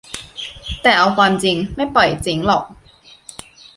[0.81, 2.63] แต่เอาตามจริง ไม่ปล่อยเจ๊งหรอก